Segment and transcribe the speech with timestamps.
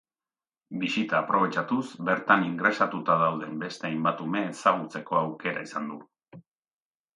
[0.83, 6.03] Bisita aprobetxatuz, bertan ingresatuta dauden beste hainbat ume ezagutzeko aukera izan du.